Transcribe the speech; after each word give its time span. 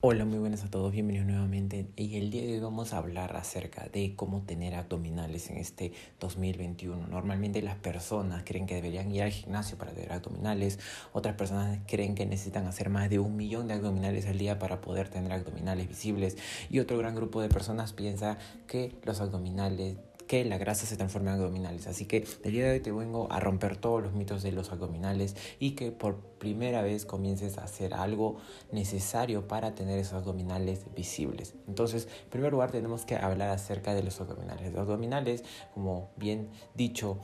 Hola, 0.00 0.24
muy 0.24 0.38
buenas 0.38 0.62
a 0.62 0.70
todos, 0.70 0.92
bienvenidos 0.92 1.26
nuevamente. 1.26 1.88
Y 1.96 2.18
el 2.18 2.30
día 2.30 2.42
de 2.42 2.52
hoy 2.52 2.60
vamos 2.60 2.92
a 2.92 2.98
hablar 2.98 3.34
acerca 3.36 3.88
de 3.88 4.14
cómo 4.14 4.42
tener 4.42 4.76
abdominales 4.76 5.50
en 5.50 5.56
este 5.56 5.90
2021. 6.20 7.08
Normalmente 7.08 7.60
las 7.62 7.74
personas 7.74 8.44
creen 8.46 8.66
que 8.66 8.76
deberían 8.76 9.10
ir 9.10 9.24
al 9.24 9.32
gimnasio 9.32 9.76
para 9.76 9.90
tener 9.90 10.12
abdominales, 10.12 10.78
otras 11.12 11.34
personas 11.34 11.80
creen 11.88 12.14
que 12.14 12.26
necesitan 12.26 12.68
hacer 12.68 12.90
más 12.90 13.10
de 13.10 13.18
un 13.18 13.34
millón 13.34 13.66
de 13.66 13.74
abdominales 13.74 14.26
al 14.26 14.38
día 14.38 14.60
para 14.60 14.80
poder 14.80 15.08
tener 15.08 15.32
abdominales 15.32 15.88
visibles 15.88 16.36
y 16.70 16.78
otro 16.78 16.96
gran 16.96 17.16
grupo 17.16 17.40
de 17.40 17.48
personas 17.48 17.92
piensa 17.92 18.38
que 18.68 18.94
los 19.02 19.20
abdominales 19.20 19.96
que 20.28 20.44
la 20.44 20.58
grasa 20.58 20.86
se 20.86 20.96
transforme 20.96 21.30
en 21.30 21.36
abdominales. 21.38 21.88
Así 21.88 22.04
que 22.04 22.24
el 22.44 22.52
día 22.52 22.66
de 22.66 22.72
hoy 22.72 22.80
te 22.80 22.92
vengo 22.92 23.26
a 23.32 23.40
romper 23.40 23.76
todos 23.76 24.02
los 24.02 24.12
mitos 24.12 24.42
de 24.42 24.52
los 24.52 24.70
abdominales 24.70 25.34
y 25.58 25.72
que 25.72 25.90
por 25.90 26.20
primera 26.38 26.82
vez 26.82 27.04
comiences 27.04 27.58
a 27.58 27.64
hacer 27.64 27.94
algo 27.94 28.36
necesario 28.70 29.48
para 29.48 29.74
tener 29.74 29.98
esos 29.98 30.14
abdominales 30.14 30.84
visibles. 30.94 31.54
Entonces, 31.66 32.08
en 32.24 32.30
primer 32.30 32.52
lugar 32.52 32.70
tenemos 32.70 33.04
que 33.04 33.16
hablar 33.16 33.48
acerca 33.48 33.94
de 33.94 34.02
los 34.04 34.20
abdominales. 34.20 34.72
Los 34.72 34.82
abdominales, 34.82 35.42
como 35.74 36.10
bien 36.16 36.50
dicho, 36.74 37.18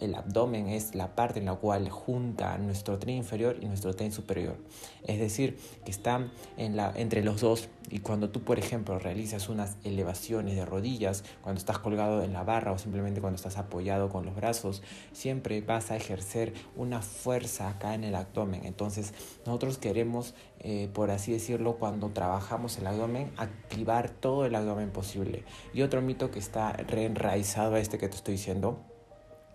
el 0.00 0.14
abdomen 0.14 0.68
es 0.68 0.94
la 0.94 1.14
parte 1.14 1.40
en 1.40 1.46
la 1.46 1.54
cual 1.54 1.88
junta 1.88 2.58
nuestro 2.58 2.98
tren 2.98 3.16
inferior 3.16 3.56
y 3.60 3.66
nuestro 3.66 3.94
tren 3.94 4.12
superior. 4.12 4.58
Es 5.06 5.18
decir, 5.18 5.58
que 5.84 5.90
están 5.90 6.30
en 6.58 6.76
la, 6.76 6.92
entre 6.94 7.24
los 7.24 7.40
dos 7.40 7.68
y 7.90 8.00
cuando 8.00 8.30
tú, 8.30 8.42
por 8.42 8.58
ejemplo, 8.58 8.98
realizas 8.98 9.48
unas 9.48 9.76
elevaciones 9.84 10.54
de 10.54 10.64
rodillas, 10.64 11.24
cuando 11.40 11.58
estás 11.58 11.78
colgado 11.78 12.22
en 12.22 12.32
la 12.32 12.44
o 12.50 12.78
simplemente 12.78 13.20
cuando 13.20 13.36
estás 13.36 13.56
apoyado 13.58 14.08
con 14.08 14.26
los 14.26 14.34
brazos, 14.34 14.82
siempre 15.12 15.60
vas 15.60 15.90
a 15.90 15.96
ejercer 15.96 16.52
una 16.74 17.00
fuerza 17.00 17.68
acá 17.68 17.94
en 17.94 18.02
el 18.02 18.14
abdomen. 18.14 18.64
Entonces, 18.64 19.14
nosotros 19.46 19.78
queremos, 19.78 20.34
eh, 20.58 20.90
por 20.92 21.10
así 21.10 21.32
decirlo, 21.32 21.76
cuando 21.76 22.10
trabajamos 22.10 22.76
el 22.78 22.88
abdomen, 22.88 23.30
activar 23.36 24.10
todo 24.10 24.46
el 24.46 24.54
abdomen 24.54 24.90
posible. 24.90 25.44
Y 25.72 25.82
otro 25.82 26.02
mito 26.02 26.30
que 26.30 26.40
está 26.40 26.72
reenraizado 26.72 27.76
a 27.76 27.80
este 27.80 27.98
que 27.98 28.08
te 28.08 28.16
estoy 28.16 28.34
diciendo 28.34 28.84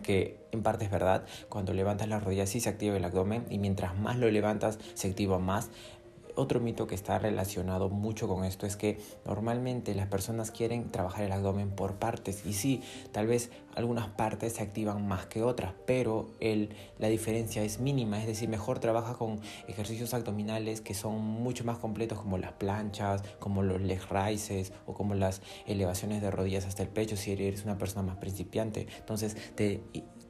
que 0.02 0.46
en 0.52 0.62
parte 0.62 0.84
es 0.84 0.90
verdad, 0.90 1.24
cuando 1.48 1.72
levantas 1.72 2.08
las 2.08 2.22
rodillas 2.22 2.50
sí 2.50 2.60
se 2.60 2.68
activa 2.68 2.96
el 2.96 3.04
abdomen 3.04 3.46
y 3.50 3.58
mientras 3.58 3.96
más 3.96 4.16
lo 4.18 4.30
levantas 4.30 4.78
se 4.94 5.08
activa 5.08 5.38
más. 5.38 5.70
Otro 6.36 6.60
mito 6.60 6.86
que 6.86 6.94
está 6.94 7.18
relacionado 7.18 7.88
mucho 7.88 8.28
con 8.28 8.44
esto 8.44 8.66
es 8.66 8.76
que 8.76 8.98
normalmente 9.24 9.94
las 9.94 10.06
personas 10.06 10.50
quieren 10.50 10.90
trabajar 10.90 11.24
el 11.24 11.32
abdomen 11.32 11.70
por 11.70 11.94
partes 11.94 12.44
y 12.44 12.52
sí, 12.52 12.82
tal 13.10 13.26
vez 13.26 13.50
algunas 13.74 14.08
partes 14.08 14.52
se 14.54 14.62
activan 14.62 15.08
más 15.08 15.26
que 15.26 15.42
otras, 15.42 15.72
pero 15.86 16.28
el, 16.40 16.70
la 16.98 17.08
diferencia 17.08 17.62
es 17.62 17.80
mínima, 17.80 18.20
es 18.20 18.26
decir, 18.26 18.50
mejor 18.50 18.80
trabaja 18.80 19.14
con 19.14 19.40
ejercicios 19.66 20.12
abdominales 20.12 20.82
que 20.82 20.92
son 20.92 21.18
mucho 21.20 21.64
más 21.64 21.78
completos 21.78 22.20
como 22.20 22.36
las 22.36 22.52
planchas, 22.52 23.22
como 23.38 23.62
los 23.62 23.80
leg 23.80 24.00
raises 24.10 24.74
o 24.84 24.92
como 24.92 25.14
las 25.14 25.40
elevaciones 25.66 26.20
de 26.20 26.30
rodillas 26.30 26.66
hasta 26.66 26.82
el 26.82 26.90
pecho 26.90 27.16
si 27.16 27.32
eres 27.32 27.64
una 27.64 27.78
persona 27.78 28.02
más 28.02 28.16
principiante. 28.18 28.86
Entonces, 28.98 29.36
te 29.54 29.82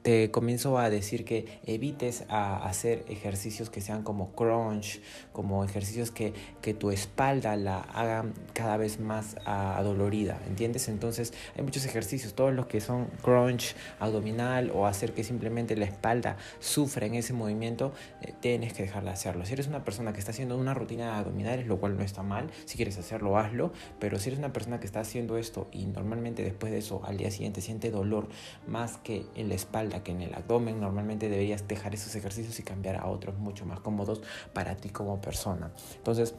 te 0.07 0.31
comienzo 0.31 0.79
a 0.79 0.89
decir 0.89 1.25
que 1.25 1.59
evites 1.65 2.23
hacer 2.29 3.03
ejercicios 3.09 3.69
que 3.69 3.81
sean 3.81 4.03
como 4.03 4.31
crunch, 4.35 5.01
como 5.33 5.65
ejercicios 5.65 6.11
que, 6.11 6.33
que 6.61 6.73
tu 6.73 6.91
espalda 6.91 7.57
la 7.57 7.81
hagan 7.81 8.33
cada 8.53 8.77
vez 8.77 9.01
más 9.01 9.35
adolorida, 9.43 10.39
¿entiendes? 10.47 10.87
Entonces 10.87 11.33
hay 11.57 11.63
muchos 11.65 11.83
ejercicios, 11.83 12.35
todos 12.35 12.53
los 12.53 12.67
que 12.67 12.79
son 12.79 13.07
crunch 13.21 13.75
abdominal 13.99 14.71
o 14.73 14.87
hacer 14.87 15.13
que 15.13 15.25
simplemente 15.25 15.75
la 15.75 15.83
espalda 15.83 16.37
sufra 16.61 17.05
en 17.05 17.15
ese 17.15 17.33
movimiento, 17.33 17.91
eh, 18.21 18.33
tienes 18.39 18.71
que 18.71 18.83
dejar 18.83 19.03
de 19.03 19.09
hacerlo. 19.09 19.45
Si 19.45 19.51
eres 19.51 19.67
una 19.67 19.83
persona 19.83 20.13
que 20.13 20.19
está 20.19 20.31
haciendo 20.31 20.55
una 20.55 20.73
rutina 20.73 21.07
de 21.07 21.11
abdominales, 21.19 21.67
lo 21.67 21.81
cual 21.81 21.97
no 21.97 22.03
está 22.05 22.23
mal, 22.23 22.49
si 22.63 22.77
quieres 22.77 22.97
hacerlo, 22.97 23.37
hazlo, 23.37 23.73
pero 23.99 24.19
si 24.19 24.29
eres 24.29 24.39
una 24.39 24.53
persona 24.53 24.79
que 24.79 24.85
está 24.85 25.01
haciendo 25.01 25.37
esto 25.37 25.67
y 25.73 25.85
normalmente 25.85 26.43
después 26.43 26.71
de 26.71 26.77
eso 26.77 27.01
al 27.03 27.17
día 27.17 27.29
siguiente 27.29 27.59
siente 27.59 27.91
dolor 27.91 28.29
más 28.67 28.95
que 28.99 29.25
en 29.35 29.49
la 29.49 29.55
espalda, 29.55 29.96
que 30.03 30.11
en 30.11 30.21
el 30.21 30.33
abdomen, 30.33 30.79
normalmente 30.79 31.29
deberías 31.29 31.67
dejar 31.67 31.93
esos 31.93 32.15
ejercicios 32.15 32.59
y 32.59 32.63
cambiar 32.63 32.97
a 32.97 33.07
otros 33.07 33.37
mucho 33.37 33.65
más 33.65 33.79
cómodos 33.79 34.21
para 34.53 34.75
ti 34.77 34.89
como 34.89 35.19
persona. 35.21 35.71
Entonces, 35.95 36.35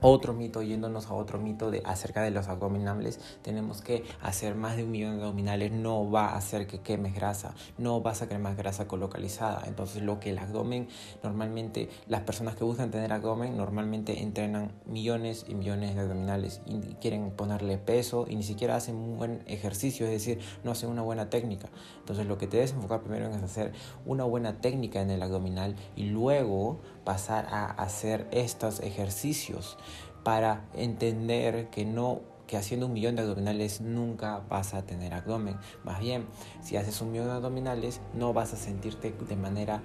otro 0.00 0.32
mito, 0.32 0.62
yéndonos 0.62 1.08
a 1.08 1.14
otro 1.14 1.38
mito 1.38 1.70
de 1.70 1.82
acerca 1.84 2.22
de 2.22 2.30
los 2.30 2.48
abdominales, 2.48 3.20
tenemos 3.42 3.82
que 3.82 4.04
hacer 4.22 4.54
más 4.54 4.76
de 4.76 4.84
un 4.84 4.90
millón 4.90 5.16
de 5.16 5.22
abdominales 5.22 5.72
no 5.72 6.10
va 6.10 6.28
a 6.28 6.36
hacer 6.36 6.66
que 6.66 6.80
quemes 6.80 7.14
grasa, 7.14 7.54
no 7.78 8.00
vas 8.00 8.22
a 8.22 8.28
quemar 8.28 8.56
grasa 8.56 8.86
colocalizada. 8.86 9.64
Entonces, 9.66 10.02
lo 10.02 10.20
que 10.20 10.30
el 10.30 10.38
abdomen, 10.38 10.88
normalmente 11.22 11.88
las 12.06 12.22
personas 12.22 12.56
que 12.56 12.64
buscan 12.64 12.90
tener 12.90 13.12
abdomen, 13.12 13.56
normalmente 13.56 14.22
entrenan 14.22 14.72
millones 14.86 15.44
y 15.48 15.54
millones 15.54 15.94
de 15.94 16.00
abdominales 16.02 16.60
y 16.66 16.78
quieren 16.94 17.30
ponerle 17.30 17.78
peso 17.78 18.26
y 18.28 18.36
ni 18.36 18.42
siquiera 18.42 18.76
hacen 18.76 18.96
un 18.96 19.18
buen 19.18 19.42
ejercicio, 19.46 20.06
es 20.06 20.12
decir, 20.12 20.38
no 20.64 20.72
hacen 20.72 20.90
una 20.90 21.02
buena 21.02 21.30
técnica. 21.30 21.68
Entonces, 22.00 22.26
lo 22.26 22.38
que 22.38 22.46
te 22.46 22.56
debes 22.56 22.72
enfocar 22.72 23.02
primero 23.02 23.28
es 23.28 23.42
hacer 23.42 23.72
una 24.06 24.24
buena 24.24 24.60
técnica 24.60 25.00
en 25.00 25.10
el 25.10 25.22
abdominal 25.22 25.76
y 25.96 26.04
luego 26.04 26.80
pasar 27.04 27.46
a 27.50 27.66
hacer 27.66 28.26
estos 28.30 28.80
ejercicios 28.80 29.78
para 30.22 30.64
entender 30.74 31.68
que 31.70 31.84
no 31.84 32.20
que 32.48 32.56
haciendo 32.56 32.86
un 32.86 32.94
millón 32.94 33.14
de 33.14 33.22
abdominales 33.22 33.82
nunca 33.82 34.40
vas 34.48 34.72
a 34.74 34.82
tener 34.82 35.12
abdomen. 35.12 35.56
Más 35.84 36.00
bien, 36.00 36.24
si 36.62 36.76
haces 36.76 37.00
un 37.02 37.12
millón 37.12 37.26
de 37.26 37.34
abdominales 37.34 38.00
no 38.14 38.32
vas 38.32 38.54
a 38.54 38.56
sentirte 38.56 39.12
de 39.12 39.36
manera 39.36 39.82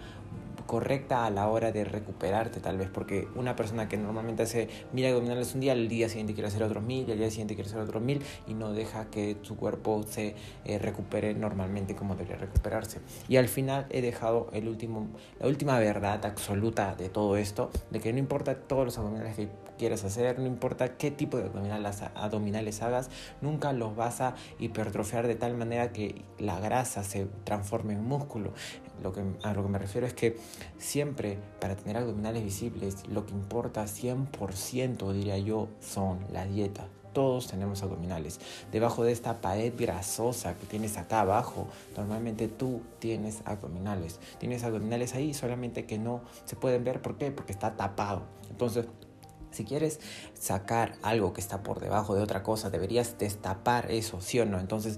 correcta 0.73 1.27
a 1.27 1.29
la 1.29 1.49
hora 1.49 1.71
de 1.71 1.85
recuperarte 1.85 2.59
tal 2.59 2.79
vez 2.79 2.89
porque 2.91 3.27
una 3.35 3.55
persona 3.55 3.87
que 3.87 3.95
normalmente 3.95 4.41
hace 4.41 4.69
mil 4.91 5.05
abdominales 5.05 5.53
un 5.53 5.61
día 5.61 5.73
al 5.73 5.87
día 5.87 6.09
siguiente 6.09 6.33
quiere 6.33 6.47
hacer 6.47 6.63
otros 6.63 6.83
mil 6.83 7.07
y 7.07 7.11
al 7.11 7.19
día 7.19 7.29
siguiente 7.29 7.53
quiere 7.53 7.69
hacer 7.69 7.79
otros 7.79 8.01
mil 8.01 8.23
y 8.47 8.55
no 8.55 8.73
deja 8.73 9.05
que 9.11 9.37
su 9.43 9.55
cuerpo 9.55 10.01
se 10.01 10.33
eh, 10.65 10.79
recupere 10.79 11.35
normalmente 11.35 11.95
como 11.95 12.15
debería 12.15 12.37
recuperarse. 12.37 13.01
Y 13.29 13.37
al 13.37 13.49
final 13.49 13.85
he 13.91 14.01
dejado 14.01 14.49
la 14.51 15.47
última 15.47 15.77
verdad 15.77 16.25
absoluta 16.25 16.95
de 16.95 17.09
todo 17.09 17.37
esto 17.37 17.69
de 17.91 17.99
que 17.99 18.11
no 18.11 18.17
importa 18.17 18.55
todos 18.55 18.85
los 18.85 18.97
abdominales 18.97 19.35
que 19.35 19.49
quieras 19.77 20.03
hacer 20.03 20.39
no 20.39 20.45
importa 20.45 20.97
qué 20.97 21.11
tipo 21.11 21.37
de 21.37 21.45
abdominales, 21.45 22.03
abdominales 22.15 22.81
hagas 22.81 23.09
nunca 23.41 23.73
los 23.73 23.95
vas 23.95 24.21
a 24.21 24.35
hipertrofiar 24.59 25.27
de 25.27 25.35
tal 25.35 25.55
manera 25.55 25.91
que 25.91 26.23
la 26.39 26.59
grasa 26.59 27.03
se 27.03 27.27
transforme 27.43 27.93
en 27.93 28.03
músculo 28.03 28.53
lo 29.03 29.11
que, 29.13 29.23
a 29.43 29.53
lo 29.53 29.63
que 29.63 29.69
me 29.69 29.77
refiero 29.77 30.07
es 30.07 30.13
que 30.13 30.37
siempre 30.77 31.37
para 31.59 31.75
tener 31.75 31.97
abdominales 31.97 32.43
visibles 32.43 33.07
lo 33.07 33.25
que 33.25 33.33
importa 33.33 33.83
100% 33.83 35.11
diría 35.11 35.37
yo 35.37 35.67
son 35.79 36.19
la 36.31 36.45
dieta. 36.45 36.87
Todos 37.13 37.45
tenemos 37.45 37.83
abdominales. 37.83 38.39
Debajo 38.71 39.03
de 39.03 39.11
esta 39.11 39.39
pared 39.39 39.71
grasosa 39.77 40.55
que 40.55 40.65
tienes 40.65 40.97
acá 40.97 41.21
abajo, 41.21 41.67
normalmente 41.95 42.47
tú 42.47 42.81
tienes 42.97 43.43
abdominales. 43.45 44.19
Tienes 44.39 44.63
abdominales 44.63 45.13
ahí, 45.13 45.35
solamente 45.35 45.85
que 45.85 45.99
no 45.99 46.21
se 46.45 46.55
pueden 46.55 46.83
ver. 46.83 47.03
¿Por 47.03 47.17
qué? 47.17 47.29
Porque 47.29 47.51
está 47.51 47.75
tapado. 47.75 48.23
Entonces, 48.49 48.87
si 49.51 49.63
quieres 49.63 49.99
sacar 50.33 50.95
algo 51.03 51.33
que 51.33 51.41
está 51.41 51.61
por 51.61 51.79
debajo 51.79 52.15
de 52.15 52.23
otra 52.23 52.41
cosa, 52.41 52.71
deberías 52.71 53.19
destapar 53.19 53.91
eso, 53.91 54.19
¿sí 54.19 54.39
o 54.39 54.45
no? 54.45 54.59
Entonces, 54.59 54.97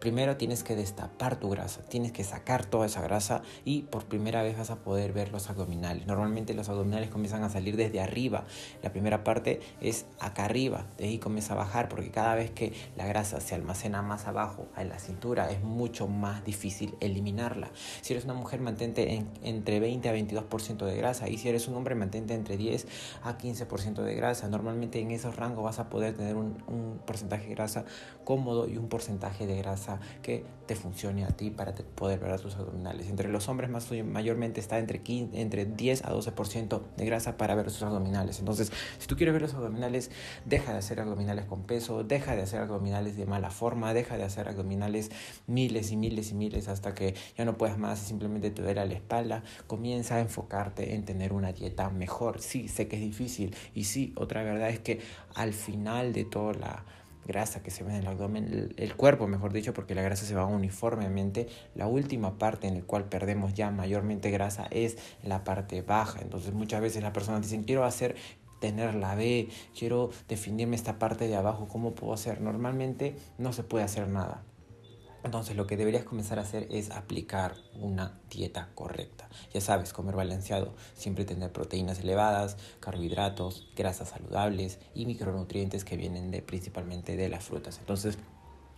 Primero 0.00 0.36
tienes 0.36 0.62
que 0.62 0.76
destapar 0.76 1.40
tu 1.40 1.50
grasa, 1.50 1.82
tienes 1.82 2.12
que 2.12 2.22
sacar 2.22 2.64
toda 2.64 2.86
esa 2.86 3.02
grasa 3.02 3.42
y 3.64 3.82
por 3.82 4.04
primera 4.04 4.44
vez 4.44 4.56
vas 4.56 4.70
a 4.70 4.76
poder 4.76 5.12
ver 5.12 5.32
los 5.32 5.50
abdominales. 5.50 6.06
Normalmente 6.06 6.54
los 6.54 6.68
abdominales 6.68 7.10
comienzan 7.10 7.42
a 7.42 7.50
salir 7.50 7.76
desde 7.76 8.00
arriba. 8.00 8.44
La 8.84 8.92
primera 8.92 9.24
parte 9.24 9.58
es 9.80 10.06
acá 10.20 10.44
arriba, 10.44 10.86
de 10.98 11.06
ahí 11.06 11.18
comienza 11.18 11.54
a 11.54 11.56
bajar 11.56 11.88
porque 11.88 12.12
cada 12.12 12.36
vez 12.36 12.52
que 12.52 12.72
la 12.96 13.06
grasa 13.06 13.40
se 13.40 13.56
almacena 13.56 14.00
más 14.00 14.28
abajo 14.28 14.68
en 14.76 14.88
la 14.88 15.00
cintura 15.00 15.50
es 15.50 15.64
mucho 15.64 16.06
más 16.06 16.44
difícil 16.44 16.94
eliminarla. 17.00 17.72
Si 18.00 18.12
eres 18.12 18.24
una 18.24 18.34
mujer 18.34 18.60
mantente 18.60 19.26
entre 19.42 19.80
20 19.80 20.08
a 20.08 20.14
22% 20.14 20.84
de 20.84 20.96
grasa 20.96 21.28
y 21.28 21.38
si 21.38 21.48
eres 21.48 21.66
un 21.66 21.74
hombre 21.74 21.96
mantente 21.96 22.34
entre 22.34 22.56
10 22.56 22.86
a 23.24 23.36
15% 23.36 24.02
de 24.02 24.14
grasa. 24.14 24.48
Normalmente 24.48 25.00
en 25.00 25.10
esos 25.10 25.34
rangos 25.34 25.64
vas 25.64 25.80
a 25.80 25.88
poder 25.88 26.16
tener 26.16 26.36
un, 26.36 26.62
un 26.68 27.00
porcentaje 27.04 27.48
de 27.48 27.54
grasa 27.56 27.84
cómodo 28.24 28.68
y 28.68 28.76
un 28.76 28.88
porcentaje 28.88 29.48
de 29.48 29.56
grasa 29.56 29.87
que 30.22 30.44
te 30.66 30.76
funcione 30.76 31.24
a 31.24 31.28
ti 31.28 31.50
para 31.50 31.74
poder 31.74 32.20
ver 32.20 32.38
tus 32.40 32.54
abdominales. 32.56 33.08
Entre 33.08 33.28
los 33.28 33.48
hombres 33.48 33.70
más 33.70 33.90
mayormente 34.04 34.60
está 34.60 34.78
entre, 34.78 35.02
15, 35.02 35.40
entre 35.40 35.64
10 35.64 36.04
a 36.04 36.12
12% 36.12 36.80
de 36.96 37.06
grasa 37.06 37.36
para 37.36 37.54
ver 37.54 37.70
sus 37.70 37.82
abdominales. 37.82 38.38
Entonces, 38.38 38.70
si 38.98 39.06
tú 39.06 39.16
quieres 39.16 39.32
ver 39.32 39.42
los 39.42 39.54
abdominales, 39.54 40.10
deja 40.44 40.72
de 40.72 40.78
hacer 40.78 41.00
abdominales 41.00 41.46
con 41.46 41.62
peso, 41.62 42.04
deja 42.04 42.36
de 42.36 42.42
hacer 42.42 42.60
abdominales 42.60 43.16
de 43.16 43.24
mala 43.24 43.50
forma, 43.50 43.94
deja 43.94 44.18
de 44.18 44.24
hacer 44.24 44.48
abdominales 44.48 45.10
miles 45.46 45.90
y 45.90 45.96
miles 45.96 46.30
y 46.30 46.34
miles 46.34 46.68
hasta 46.68 46.94
que 46.94 47.14
ya 47.36 47.46
no 47.46 47.56
puedas 47.56 47.78
más 47.78 48.02
y 48.02 48.06
simplemente 48.06 48.50
te 48.50 48.62
duele 48.62 48.84
la 48.86 48.94
espalda. 48.94 49.42
Comienza 49.66 50.16
a 50.16 50.20
enfocarte 50.20 50.94
en 50.94 51.04
tener 51.04 51.32
una 51.32 51.52
dieta 51.52 51.88
mejor. 51.88 52.40
Sí, 52.40 52.68
sé 52.68 52.88
que 52.88 52.96
es 52.96 53.02
difícil 53.02 53.56
y 53.74 53.84
sí, 53.84 54.12
otra 54.16 54.42
verdad 54.42 54.68
es 54.68 54.80
que 54.80 55.00
al 55.34 55.54
final 55.54 56.12
de 56.12 56.24
toda 56.24 56.52
la 56.52 56.84
grasa 57.28 57.62
que 57.62 57.70
se 57.70 57.84
ve 57.84 57.90
en 57.90 57.96
el 57.98 58.06
abdomen, 58.08 58.74
el 58.76 58.96
cuerpo 58.96 59.28
mejor 59.28 59.52
dicho, 59.52 59.74
porque 59.74 59.94
la 59.94 60.02
grasa 60.02 60.24
se 60.24 60.34
va 60.34 60.46
uniformemente. 60.46 61.46
La 61.76 61.86
última 61.86 62.38
parte 62.38 62.66
en 62.66 62.74
la 62.76 62.82
cual 62.82 63.04
perdemos 63.04 63.54
ya 63.54 63.70
mayormente 63.70 64.30
grasa 64.30 64.66
es 64.70 64.96
la 65.22 65.44
parte 65.44 65.82
baja. 65.82 66.20
Entonces 66.22 66.54
muchas 66.54 66.80
veces 66.80 67.02
las 67.02 67.12
personas 67.12 67.42
dicen 67.42 67.62
quiero 67.62 67.84
hacer 67.84 68.16
tener 68.60 68.94
la 68.94 69.14
B, 69.14 69.48
quiero 69.78 70.10
definirme 70.28 70.74
esta 70.74 70.98
parte 70.98 71.28
de 71.28 71.36
abajo, 71.36 71.68
¿cómo 71.68 71.94
puedo 71.94 72.12
hacer? 72.12 72.40
Normalmente 72.40 73.14
no 73.36 73.52
se 73.52 73.62
puede 73.62 73.84
hacer 73.84 74.08
nada. 74.08 74.42
Entonces 75.24 75.56
lo 75.56 75.66
que 75.66 75.76
deberías 75.76 76.04
comenzar 76.04 76.38
a 76.38 76.42
hacer 76.42 76.66
es 76.70 76.90
aplicar 76.90 77.54
una 77.74 78.20
dieta 78.30 78.68
correcta. 78.74 79.28
Ya 79.52 79.60
sabes, 79.60 79.92
comer 79.92 80.14
balanceado, 80.14 80.74
siempre 80.94 81.24
tener 81.24 81.52
proteínas 81.52 82.00
elevadas, 82.00 82.56
carbohidratos, 82.80 83.68
grasas 83.76 84.10
saludables 84.10 84.78
y 84.94 85.06
micronutrientes 85.06 85.84
que 85.84 85.96
vienen 85.96 86.30
de, 86.30 86.42
principalmente 86.42 87.16
de 87.16 87.28
las 87.28 87.44
frutas. 87.44 87.78
Entonces 87.78 88.18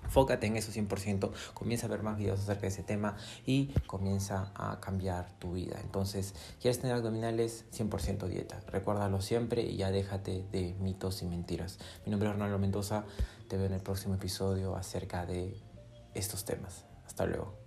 Fócate 0.09 0.49
en 0.49 0.57
eso 0.57 0.73
100%, 0.73 1.31
comienza 1.55 1.87
a 1.87 1.91
ver 1.91 2.03
más 2.03 2.19
videos 2.19 2.41
acerca 2.41 2.63
de 2.63 2.69
ese 2.69 2.83
tema 2.83 3.17
y 3.47 3.67
comienza 3.87 4.51
a 4.57 4.81
cambiar 4.81 5.31
tu 5.39 5.53
vida. 5.53 5.79
Entonces, 5.83 6.35
¿quieres 6.61 6.81
tener 6.81 6.97
abdominales? 6.97 7.65
100% 7.73 8.27
dieta. 8.27 8.61
Recuérdalo 8.67 9.21
siempre 9.21 9.63
y 9.63 9.77
ya 9.77 9.93
déjate 9.93 10.45
de 10.51 10.75
mitos 10.81 11.23
y 11.23 11.27
mentiras. 11.27 11.79
Mi 12.05 12.11
nombre 12.11 12.29
es 12.29 12.35
Ronaldo 12.35 12.59
Mendoza, 12.59 13.05
te 13.47 13.57
veo 13.57 13.67
en 13.67 13.75
el 13.75 13.83
próximo 13.83 14.15
episodio 14.15 14.75
acerca 14.75 15.27
de 15.27 15.55
estos 16.15 16.45
temas. 16.45 16.87
Hasta 17.07 17.27
luego. 17.27 17.59